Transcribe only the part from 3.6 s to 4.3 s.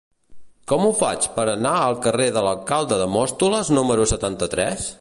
número